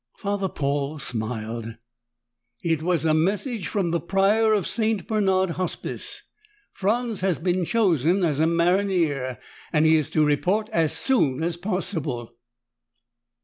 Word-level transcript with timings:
Father 0.17 0.49
Paul 0.49 0.97
smiled. 0.97 1.75
"It 2.63 2.81
was 2.81 3.05
a 3.05 3.13
message 3.13 3.67
from 3.67 3.91
the 3.91 3.99
Prior 3.99 4.51
of 4.51 4.65
St. 4.65 5.07
Bernard 5.07 5.51
Hospice. 5.51 6.23
Franz 6.73 7.21
has 7.21 7.37
been 7.37 7.65
chosen 7.65 8.23
as 8.23 8.39
a 8.39 8.47
maronnier, 8.47 9.37
and 9.71 9.85
he 9.85 9.95
is 9.97 10.09
to 10.09 10.25
report 10.25 10.69
as 10.69 10.91
soon 10.93 11.43
as 11.43 11.55
possible." 11.55 12.33